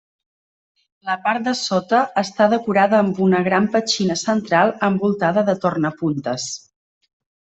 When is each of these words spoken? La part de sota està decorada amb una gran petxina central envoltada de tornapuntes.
La 1.09 1.15
part 1.25 1.43
de 1.49 1.51
sota 1.59 1.99
està 2.21 2.47
decorada 2.53 3.01
amb 3.01 3.19
una 3.25 3.41
gran 3.47 3.67
petxina 3.75 4.17
central 4.25 4.73
envoltada 4.89 5.45
de 5.51 5.57
tornapuntes. 5.67 6.47